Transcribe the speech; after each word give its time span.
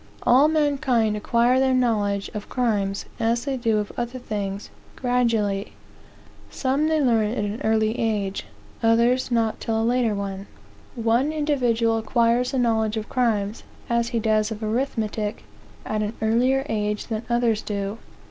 All 0.23 0.47
mankind 0.47 1.15
acquire 1.15 1.59
their 1.59 1.75
knowledge 1.75 2.31
of 2.33 2.49
crimes, 2.49 3.05
as 3.19 3.45
they 3.45 3.55
do 3.55 3.77
of 3.77 3.91
other 3.95 4.17
things, 4.17 4.71
gradually. 4.95 5.73
Some 6.49 6.87
they 6.87 6.99
learn 6.99 7.29
at 7.33 7.45
an 7.45 7.61
early 7.63 7.99
age; 7.99 8.47
others 8.81 9.29
not 9.29 9.59
till 9.59 9.79
a 9.79 9.85
later 9.85 10.15
one. 10.15 10.47
One 10.95 11.31
individual 11.31 11.99
acquires 11.99 12.51
a 12.51 12.57
knowledge 12.57 12.97
of 12.97 13.09
crimes, 13.09 13.61
as 13.91 14.07
he 14.07 14.19
does 14.19 14.49
of 14.49 14.63
arithmetic, 14.63 15.43
at 15.85 16.01
an 16.01 16.13
earlier 16.19 16.65
age 16.67 17.05
than 17.05 17.21
others 17.29 17.61
do. 17.61 17.99